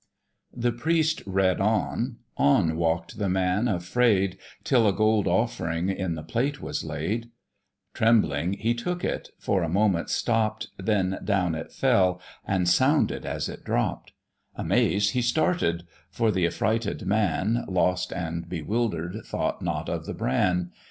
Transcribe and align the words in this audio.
The 0.51 0.71
priest 0.71 1.21
read 1.27 1.59
on, 1.61 2.17
on 2.35 2.75
walk'd 2.75 3.19
the 3.19 3.29
man 3.29 3.67
afraid, 3.67 4.39
Till 4.63 4.87
a 4.87 4.93
gold 4.93 5.27
offering 5.27 5.89
in 5.89 6.15
the 6.15 6.23
plate 6.23 6.59
was 6.59 6.83
laid: 6.83 7.29
Trembling 7.93 8.53
he 8.53 8.73
took 8.73 9.03
it, 9.03 9.29
for 9.37 9.61
a 9.61 9.69
moment 9.69 10.09
stopp'd, 10.09 10.69
Then 10.79 11.19
down 11.23 11.53
it 11.53 11.71
fell, 11.71 12.19
and 12.47 12.67
sounded 12.67 13.27
as 13.27 13.47
it 13.47 13.63
dropp'd; 13.63 14.13
Amazed 14.55 15.11
he 15.11 15.21
started, 15.21 15.83
for 16.09 16.31
th' 16.31 16.45
affrighted 16.47 17.05
man, 17.05 17.63
Lost 17.67 18.11
and 18.11 18.49
bewilder'd, 18.49 19.23
thought 19.23 19.61
not 19.61 19.87
of 19.87 20.07
the 20.07 20.15
bran. 20.15 20.71